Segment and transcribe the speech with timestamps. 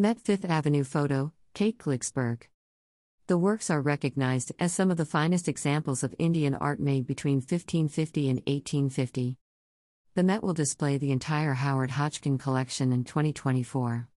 [0.00, 2.44] Met Fifth Avenue photo, Kate Glicksberg.
[3.26, 7.34] The works are recognized as some of the finest examples of Indian art made between
[7.34, 9.36] 1550 and 1850.
[10.14, 14.08] The Met will display the entire Howard Hodgkin collection in 2024.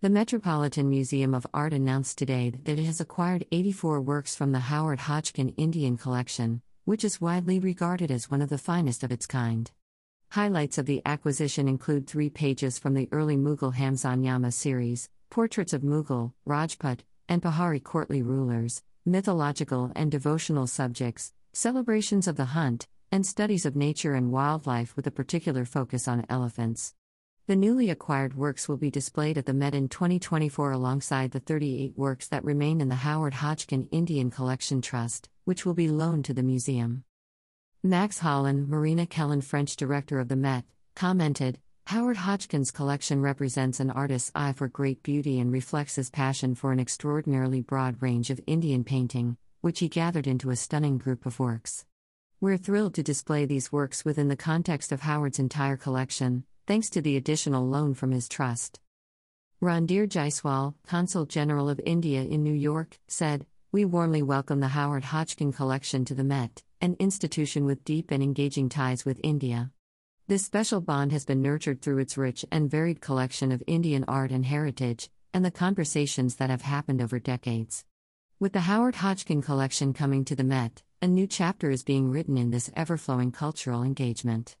[0.00, 4.60] The Metropolitan Museum of Art announced today that it has acquired 84 works from the
[4.60, 9.26] Howard Hodgkin Indian Collection, which is widely regarded as one of the finest of its
[9.26, 9.72] kind.
[10.32, 15.82] Highlights of the acquisition include three pages from the early Mughal Hamzanama series, portraits of
[15.82, 23.26] Mughal, Rajput, and Pahari courtly rulers, mythological and devotional subjects, celebrations of the hunt, and
[23.26, 26.94] studies of nature and wildlife with a particular focus on elephants.
[27.46, 31.92] The newly acquired works will be displayed at the Met in 2024 alongside the 38
[31.98, 36.32] works that remain in the Howard Hodgkin Indian Collection Trust, which will be loaned to
[36.32, 37.04] the museum.
[37.84, 43.90] Max Hollein, Marina Kellen, French director of the Met, commented Howard Hodgkin's collection represents an
[43.90, 48.40] artist's eye for great beauty and reflects his passion for an extraordinarily broad range of
[48.46, 51.84] Indian painting, which he gathered into a stunning group of works.
[52.40, 57.02] We're thrilled to display these works within the context of Howard's entire collection, thanks to
[57.02, 58.78] the additional loan from his trust.
[59.60, 65.02] Randhir Jaiswal, Consul General of India in New York, said, We warmly welcome the Howard
[65.02, 69.70] Hodgkin collection to the Met, an institution with deep and engaging ties with India.
[70.26, 74.32] This special bond has been nurtured through its rich and varied collection of Indian art
[74.32, 77.84] and heritage, and the conversations that have happened over decades.
[78.40, 82.36] With the Howard Hodgkin collection coming to the Met, a new chapter is being written
[82.36, 84.56] in this ever flowing cultural engagement.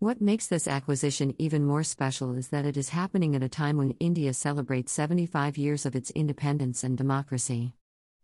[0.00, 3.76] What makes this acquisition even more special is that it is happening at a time
[3.76, 7.74] when India celebrates 75 years of its independence and democracy.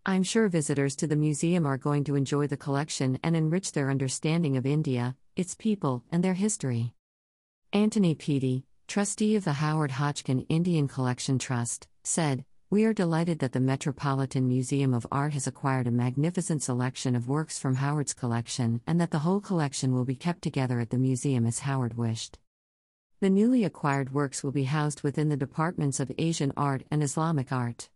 [0.08, 3.90] I'm sure visitors to the museum are going to enjoy the collection and enrich their
[3.90, 6.94] understanding of India, its people, and their history.
[7.72, 13.50] Antony Peattie, trustee of the Howard Hodgkin Indian Collection Trust, said, We are delighted that
[13.50, 18.82] the Metropolitan Museum of Art has acquired a magnificent selection of works from Howard's collection
[18.86, 22.38] and that the whole collection will be kept together at the museum as Howard wished.
[23.18, 27.50] The newly acquired works will be housed within the departments of Asian art and Islamic
[27.50, 27.88] art.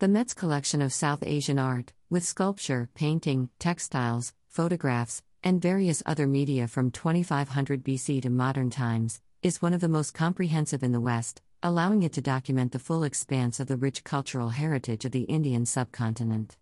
[0.00, 6.26] The Met's collection of South Asian art, with sculpture, painting, textiles, photographs, and various other
[6.26, 11.02] media from 2500 BC to modern times, is one of the most comprehensive in the
[11.02, 15.24] West, allowing it to document the full expanse of the rich cultural heritage of the
[15.24, 16.56] Indian subcontinent.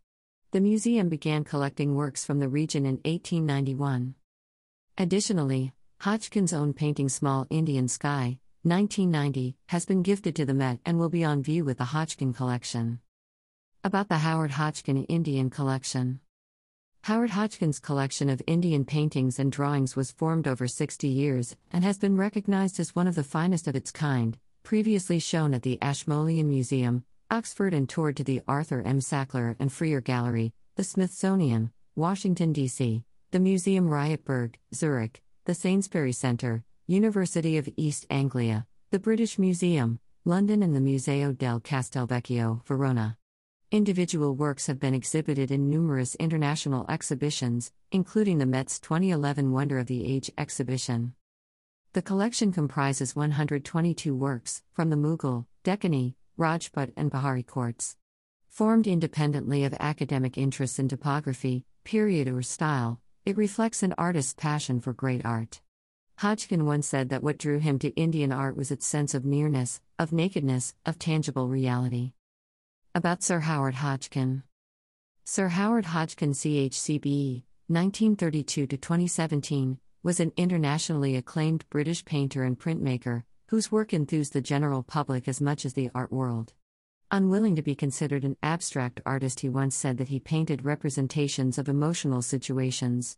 [0.51, 4.17] The museum began collecting works from the region in 1891.
[4.99, 10.99] Additionally, Hodgkin's own painting Small Indian Sky, 1990, has been gifted to the Met and
[10.99, 12.99] will be on view with the Hodgkin collection.
[13.89, 16.21] About the Howard Hodgkin Indian Collection.
[17.05, 21.97] Howard Hodgkin's collection of Indian paintings and drawings was formed over 60 years and has
[21.97, 26.51] been recognized as one of the finest of its kind, previously shown at the Ashmolean
[26.51, 28.99] Museum, Oxford, and toured to the Arthur M.
[28.99, 36.63] Sackler and Freer Gallery, the Smithsonian, Washington, D.C., the Museum Rietberg, Zurich, the Sainsbury Centre,
[36.87, 43.17] University of East Anglia, the British Museum, London, and the Museo del Castelvecchio, Verona.
[43.71, 49.89] Individual works have been exhibited in numerous international exhibitions, including the Met's 2011 Wonder of
[49.89, 51.13] the Age exhibition.
[51.93, 57.99] The collection comprises 122 works, from the Mughal, Deccani, Rajput, and Pahari courts.
[58.49, 64.81] Formed independently of academic interests in topography, period, or style, it reflects an artist's passion
[64.81, 65.61] for great art.
[66.17, 69.83] Hodgkin once said that what drew him to Indian art was its sense of nearness,
[69.99, 72.13] of nakedness, of tangible reality.
[72.99, 74.43] About Sir Howard Hodgkin.
[75.25, 83.23] Sir Howard Hodgkin, CHCBE, 1932 to 2017, was an internationally acclaimed British painter and printmaker
[83.51, 86.55] whose work enthused the general public as much as the art world.
[87.13, 91.69] Unwilling to be considered an abstract artist, he once said that he painted representations of
[91.69, 93.17] emotional situations.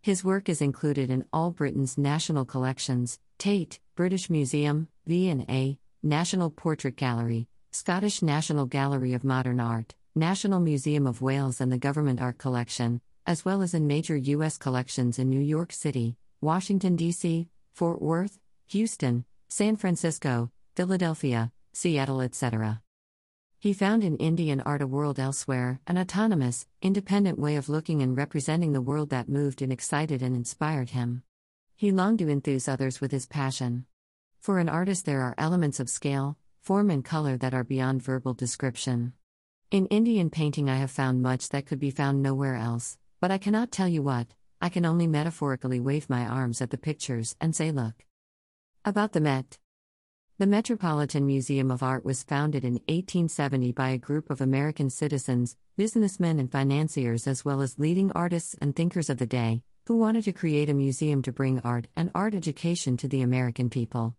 [0.00, 6.96] His work is included in all Britain's national collections Tate, British Museum, V&A, National Portrait
[6.96, 12.38] Gallery, Scottish National Gallery of Modern Art, National Museum of Wales, and the Government Art
[12.38, 14.56] Collection, as well as in major U.S.
[14.56, 18.38] collections in New York City, Washington, D.C., Fort Worth,
[18.68, 22.80] Houston, San Francisco, Philadelphia, Seattle, etc.
[23.58, 28.16] He found in Indian art a world elsewhere, an autonomous, independent way of looking and
[28.16, 31.24] representing the world that moved and excited and inspired him.
[31.74, 33.86] He longed to enthuse others with his passion.
[34.38, 38.32] For an artist, there are elements of scale, form, and color that are beyond verbal
[38.32, 39.12] description.
[39.70, 43.36] In Indian painting, I have found much that could be found nowhere else, but I
[43.36, 44.28] cannot tell you what,
[44.62, 48.06] I can only metaphorically wave my arms at the pictures and say, Look.
[48.82, 49.58] About the Met.
[50.38, 55.56] The Metropolitan Museum of Art was founded in 1870 by a group of American citizens,
[55.76, 60.24] businessmen, and financiers, as well as leading artists and thinkers of the day, who wanted
[60.24, 64.16] to create a museum to bring art and art education to the American people.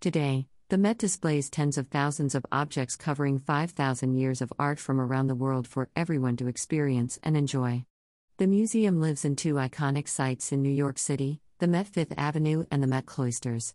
[0.00, 5.00] Today, the Met displays tens of thousands of objects covering 5,000 years of art from
[5.00, 7.84] around the world for everyone to experience and enjoy.
[8.38, 12.66] The museum lives in two iconic sites in New York City the Met Fifth Avenue
[12.68, 13.74] and the Met Cloisters.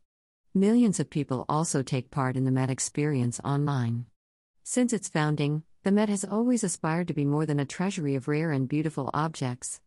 [0.54, 4.06] Millions of people also take part in the Met experience online.
[4.62, 8.28] Since its founding, the Met has always aspired to be more than a treasury of
[8.28, 9.80] rare and beautiful objects.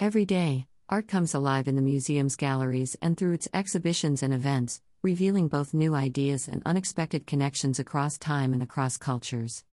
[0.00, 4.82] Every day, art comes alive in the museum's galleries and through its exhibitions and events,
[5.02, 9.64] revealing both new ideas and unexpected connections across time and across cultures.